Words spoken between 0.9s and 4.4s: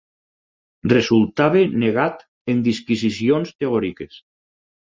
Resultava negat en disquisicions teòriques.